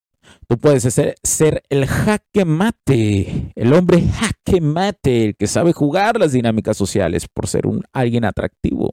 Tú 0.48 0.58
puedes 0.58 0.82
ser, 0.82 1.14
ser, 1.22 1.62
el 1.68 1.86
jaque 1.86 2.44
mate, 2.44 3.52
el 3.54 3.72
hombre 3.72 4.02
jaque 4.02 4.60
mate, 4.60 5.26
el 5.26 5.36
que 5.36 5.46
sabe 5.46 5.72
jugar 5.72 6.18
las 6.18 6.32
dinámicas 6.32 6.76
sociales 6.76 7.28
por 7.28 7.46
ser 7.46 7.66
un, 7.66 7.84
alguien 7.92 8.24
atractivo. 8.24 8.92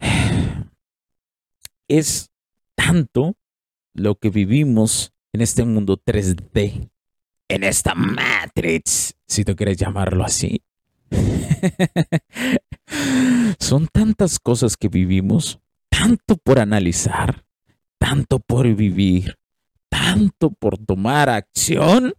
Es 1.88 2.30
tanto 2.74 3.36
lo 3.92 4.14
que 4.14 4.30
vivimos 4.30 5.12
en 5.32 5.42
este 5.42 5.64
mundo 5.64 6.00
3D, 6.02 6.88
en 7.48 7.64
esta 7.64 7.94
Matrix, 7.94 9.14
si 9.26 9.44
tú 9.44 9.54
quieres 9.54 9.76
llamarlo 9.76 10.24
así. 10.24 10.62
Son 13.58 13.86
tantas 13.88 14.38
cosas 14.38 14.76
que 14.76 14.88
vivimos, 14.88 15.60
tanto 15.90 16.36
por 16.36 16.58
analizar, 16.58 17.41
tanto 18.02 18.40
por 18.40 18.66
vivir, 18.74 19.38
tanto 19.88 20.50
por 20.50 20.76
tomar 20.76 21.28
acción, 21.28 22.14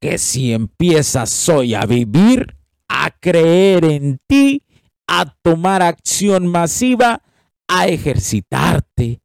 que 0.00 0.16
si 0.16 0.54
empiezas 0.54 1.46
hoy 1.50 1.74
a 1.74 1.84
vivir, 1.84 2.56
a 2.88 3.10
creer 3.10 3.84
en 3.84 4.18
ti, 4.26 4.62
a 5.06 5.26
tomar 5.42 5.82
acción 5.82 6.46
masiva, 6.46 7.22
a 7.68 7.86
ejercitarte, 7.86 9.20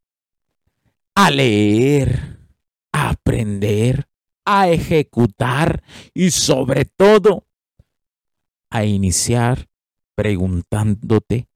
a 1.16 1.32
leer, 1.32 2.38
a 2.92 3.12
aprender, 3.12 4.10
a 4.44 4.68
ejecutar 4.68 5.82
y 6.14 6.32
sobre 6.32 6.84
todo 6.84 7.48
a 8.70 8.84
iniciar 8.84 9.70
preguntándote, 10.14 11.48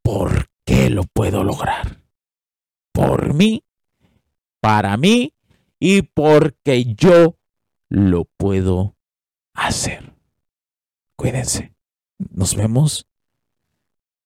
¿por 0.00 0.48
qué 0.64 0.90
lo 0.90 1.02
puedo 1.02 1.42
lograr? 1.42 1.97
Por 2.98 3.32
mí, 3.32 3.62
para 4.60 4.96
mí 4.96 5.32
y 5.78 6.02
porque 6.02 6.84
yo 6.96 7.38
lo 7.88 8.24
puedo 8.24 8.96
hacer. 9.54 10.12
Cuídense. 11.14 11.72
Nos 12.18 12.56
vemos 12.56 13.06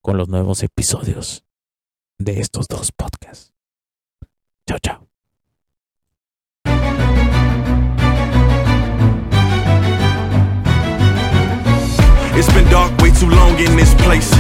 con 0.01 0.17
los 0.17 0.29
nuevos 0.31 0.63
episodios 0.63 1.45
de 2.17 2.41
estos 2.41 2.67
dos 2.67 2.93
podcasts. 2.93 3.53
Chao, 4.67 4.79
chao. 4.79 5.07
It's 12.35 12.51
been 12.55 12.67
dark 12.71 12.97
way 13.03 13.11
too 13.11 13.29
long 13.29 13.59
in 13.59 13.77
this 13.77 13.95
place. 13.97 14.31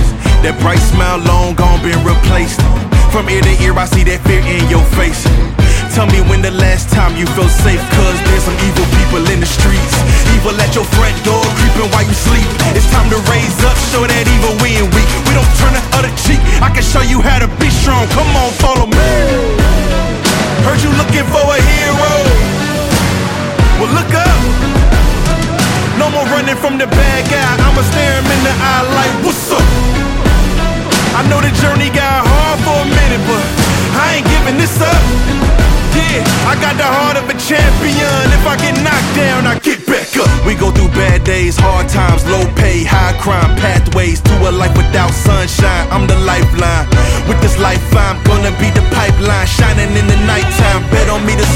That 0.41 0.59
bright 0.63 0.79
smile 0.79 1.19
long 1.19 1.55
gone 1.55 1.83
been 1.83 2.03
replaced. 2.03 2.92
From 3.13 3.29
ear 3.29 3.45
to 3.45 3.55
ear, 3.61 3.77
I 3.77 3.85
see 3.85 4.09
that 4.09 4.25
fear 4.25 4.41
in 4.41 4.65
your 4.73 4.81
face. 4.97 5.29
Tell 5.93 6.09
me 6.09 6.25
when 6.33 6.41
the 6.41 6.49
last 6.49 6.89
time 6.89 7.13
you 7.13 7.29
felt 7.37 7.53
safe, 7.53 7.85
cause 7.93 8.17
there's 8.25 8.41
some 8.49 8.57
evil 8.65 8.89
people 8.97 9.21
in 9.29 9.37
the 9.37 9.45
streets. 9.45 9.93
Evil 10.33 10.57
at 10.57 10.73
your 10.73 10.89
front 10.97 11.13
door, 11.21 11.45
creeping 11.61 11.93
while 11.93 12.09
you 12.09 12.17
sleep. 12.17 12.49
It's 12.73 12.89
time 12.89 13.13
to 13.13 13.21
raise 13.29 13.61
up, 13.69 13.77
show 13.93 14.09
that 14.09 14.25
evil 14.25 14.57
we 14.65 14.81
ain't 14.81 14.89
weak. 14.97 15.05
We 15.29 15.37
don't 15.37 15.53
turn 15.61 15.77
the 15.77 15.85
other 16.01 16.09
cheek. 16.25 16.41
I 16.65 16.73
can 16.73 16.81
show 16.81 17.05
you 17.05 17.21
how 17.21 17.37
to 17.37 17.53
be 17.61 17.69
strong. 17.69 18.09
Come 18.17 18.33
on, 18.33 18.49
follow 18.65 18.89
me. 18.89 19.13
Heard 20.65 20.81
you 20.81 20.89
looking 20.97 21.29
for 21.29 21.45
a 21.45 21.61
hero. 21.61 22.13
Well, 23.77 23.93
look 23.93 24.09
up. 24.09 24.41
No 26.01 26.09
more 26.09 26.25
running 26.33 26.57
from 26.57 26.81
the 26.81 26.89
bad 26.89 27.29
guy. 27.29 27.45
I'ma 27.61 27.85
stare 27.93 28.25
him 28.25 28.25
in 28.25 28.41
the 28.41 28.55
eye 28.57 28.85
like, 28.97 29.15
what's 29.21 29.53
up? 29.53 30.12
I 31.13 31.21
know 31.29 31.41
the 31.41 31.53
journey 31.61 31.93
got 31.93 32.25
hard 32.25 32.59
for 32.65 32.73
a 32.73 32.89
minute, 32.89 33.23
but 33.29 33.45
I 34.01 34.17
ain't 34.17 34.29
giving 34.33 34.57
this 34.57 34.81
up. 34.81 35.03
Yeah, 35.93 36.25
I 36.49 36.57
got 36.57 36.81
the 36.81 36.89
heart 36.89 37.21
of 37.21 37.29
a 37.29 37.37
champion. 37.37 38.25
If 38.33 38.45
I 38.49 38.57
get 38.57 38.81
knocked 38.81 39.13
down, 39.13 39.45
I 39.45 39.61
get 39.61 39.85
back 39.85 40.09
up. 40.17 40.33
We 40.49 40.57
go 40.57 40.73
through 40.73 40.89
bad 40.97 41.21
days, 41.25 41.61
hard 41.61 41.89
times, 41.93 42.25
low 42.33 42.49
pay, 42.57 42.81
high 42.81 43.13
crime, 43.21 43.53
pathways 43.61 44.25
to 44.25 44.35
a 44.49 44.51
life 44.51 44.73
without 44.73 45.13
sunshine. 45.13 45.85
I'm 45.93 46.09
the 46.09 46.17
lifeline. 46.25 46.89
With 47.29 47.45
this 47.45 47.61
life, 47.61 47.85
I'm 47.93 48.17
gonna 48.25 48.57
be 48.57 48.73
the 48.73 48.81
pipeline, 48.97 49.47
shining 49.47 49.93
in 49.93 50.07
the 50.09 50.17
nighttime. 50.25 50.81
Bet 50.89 51.13
on 51.13 51.21
me 51.29 51.37
to 51.37 51.47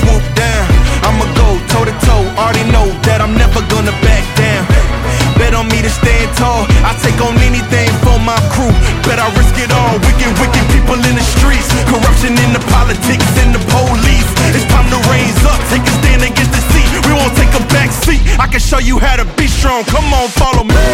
politics 12.86 13.26
and 13.42 13.50
the 13.50 13.62
police. 13.74 14.30
It's 14.54 14.62
time 14.70 14.86
to 14.94 14.98
raise 15.10 15.34
up. 15.42 15.58
Take 15.74 15.82
a 15.82 15.94
stand 15.98 16.22
against 16.22 16.54
the 16.54 16.62
seat. 16.70 16.86
We 17.02 17.12
won't 17.18 17.34
take 17.34 17.50
a 17.58 17.62
back 17.74 17.90
seat. 17.90 18.22
I 18.38 18.46
can 18.46 18.62
show 18.62 18.78
you 18.78 18.98
how 18.98 19.18
to 19.18 19.26
be 19.34 19.50
strong. 19.50 19.82
Come 19.90 20.06
on, 20.14 20.30
follow 20.38 20.62
me. 20.62 20.90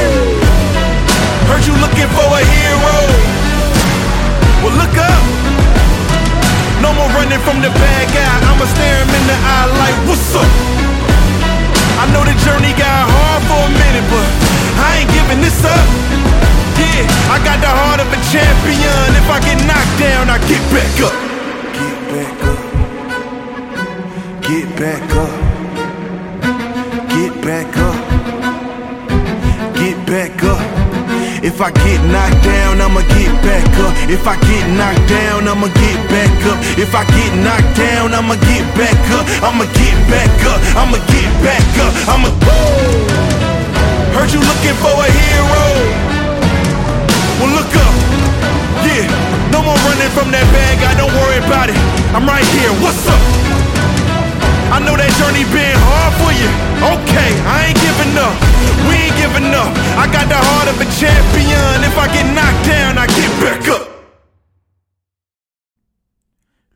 Heard 1.53 1.65
you 1.69 1.77
looking 1.85 2.09
for 2.17 2.25
a 2.25 2.41
hero. 2.41 2.97
Well, 4.65 4.73
look 4.81 4.97
up. 4.97 5.23
No 6.81 6.97
more 6.97 7.13
running 7.13 7.43
from 7.45 7.61
the 7.61 7.69
bad 7.69 8.05
guy. 8.09 8.35
I'ma 8.49 8.65
stare 8.73 9.05
him 9.05 9.13
in 9.13 9.25
the 9.29 9.37
eye 9.37 9.69
like, 9.77 9.97
what's 10.09 10.33
up? 10.33 10.49
I 12.01 12.09
know 12.09 12.25
the 12.25 12.35
journey 12.41 12.73
got 12.73 13.05
hard 13.05 13.43
for 13.53 13.61
a 13.69 13.73
minute, 13.85 14.07
but 14.09 14.29
I 14.81 15.05
ain't 15.05 15.13
giving 15.13 15.45
this 15.45 15.61
up. 15.61 15.87
Yeah, 16.81 17.05
I 17.29 17.37
got 17.45 17.61
the 17.61 17.69
heart 17.69 18.01
of 18.01 18.09
a 18.09 18.21
champion. 18.33 19.07
If 19.13 19.29
I 19.29 19.39
get 19.45 19.61
knocked 19.69 19.97
down, 20.01 20.33
I 20.33 20.41
get 20.49 20.63
back 20.73 20.97
up. 21.05 21.32
Get 22.13 22.29
back 22.29 22.45
up. 22.45 22.61
Get 24.43 24.77
back 24.77 25.17
up. 25.17 25.33
Get 27.09 27.33
back 27.41 27.77
up. 27.79 28.01
Get 29.75 30.07
back 30.07 30.45
up. 30.45 30.61
If 31.43 31.63
I 31.63 31.71
get 31.71 32.05
knocked 32.13 32.45
down, 32.45 32.83
I'ma 32.83 33.01
get 33.01 33.33
back 33.41 33.65
up. 33.81 33.97
If 34.11 34.27
I 34.27 34.37
get 34.45 34.69
knocked 34.77 35.09
down, 35.09 35.49
I'ma 35.49 35.69
get 35.69 36.11
back 36.13 36.45
up. 36.53 36.59
If 36.77 36.95
I 36.95 37.05
get 37.17 37.33
knocked 37.41 37.77
down, 37.79 38.13
I'ma 38.13 38.37
get 38.45 38.67
back 38.77 39.01
up. 39.17 39.25
I'ma 39.43 39.65
get 39.73 39.97
back 40.13 40.45
up. 40.53 40.61
I'ma 40.77 40.99
get 41.09 41.33
back 41.41 41.65
up. 41.81 41.95
I'ma. 42.13 42.29
Heard 44.13 44.31
you 44.31 44.41
looking 44.41 44.77
for 44.85 44.93
a 44.93 45.11
hero. 45.11 46.12
Well, 47.43 47.59
look 47.59 47.75
up. 47.75 47.95
Yeah, 48.87 49.03
no 49.51 49.67
more 49.67 49.75
running 49.83 50.15
from 50.15 50.31
that 50.31 50.47
bad 50.55 50.79
guy. 50.79 50.95
Don't 50.95 51.11
worry 51.11 51.43
about 51.43 51.75
it. 51.75 51.79
I'm 52.15 52.23
right 52.23 52.47
here. 52.55 52.71
What's 52.79 53.03
up? 53.11 53.19
I 54.71 54.79
know 54.79 54.95
that 54.95 55.11
journey 55.19 55.43
been 55.51 55.75
hard 55.75 56.15
for 56.23 56.31
you. 56.31 56.47
Okay, 56.95 57.31
I 57.43 57.67
ain't 57.67 57.81
giving 57.83 58.15
up. 58.15 58.31
We 58.87 58.95
ain't 58.95 59.19
giving 59.19 59.51
up. 59.59 59.75
I 59.99 60.07
got 60.07 60.31
the 60.31 60.39
heart 60.39 60.71
of 60.71 60.79
a 60.79 60.87
champion. 60.95 61.83
If 61.83 61.99
I 61.99 62.07
get 62.15 62.31
knocked 62.31 62.63
down, 62.63 62.95
I 62.95 63.11
get 63.11 63.31
back 63.43 63.67
up. 63.75 63.91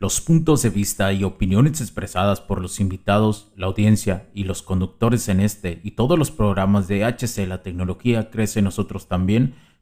Los 0.00 0.20
puntos 0.20 0.62
de 0.62 0.70
vista 0.70 1.12
y 1.12 1.22
opiniones 1.22 1.80
expresadas 1.80 2.40
por 2.40 2.60
los 2.60 2.80
invitados, 2.80 3.52
la 3.56 3.66
audiencia 3.66 4.28
y 4.34 4.44
los 4.44 4.62
conductores 4.62 5.28
en 5.28 5.38
este 5.38 5.80
y 5.84 5.92
todos 5.92 6.18
los 6.18 6.32
programas 6.32 6.88
de 6.88 7.04
HC 7.04 7.46
La 7.46 7.62
Tecnología 7.62 8.30
Crece 8.30 8.62
Nosotros 8.62 9.06
también 9.06 9.54